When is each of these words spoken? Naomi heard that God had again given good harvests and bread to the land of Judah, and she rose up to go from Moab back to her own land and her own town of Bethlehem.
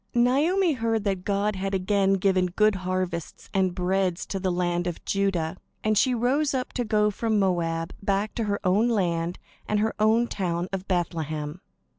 Naomi 0.15 0.73
heard 0.73 1.03
that 1.03 1.23
God 1.23 1.55
had 1.55 1.75
again 1.75 2.13
given 2.13 2.47
good 2.47 2.73
harvests 2.73 3.51
and 3.53 3.75
bread 3.75 4.15
to 4.17 4.39
the 4.39 4.51
land 4.51 4.87
of 4.87 5.05
Judah, 5.05 5.57
and 5.83 5.95
she 5.95 6.15
rose 6.15 6.55
up 6.55 6.73
to 6.73 6.83
go 6.83 7.11
from 7.11 7.37
Moab 7.37 7.93
back 8.01 8.33
to 8.33 8.45
her 8.45 8.59
own 8.63 8.89
land 8.89 9.37
and 9.67 9.79
her 9.79 9.93
own 9.99 10.25
town 10.25 10.67
of 10.73 10.87
Bethlehem. 10.87 11.61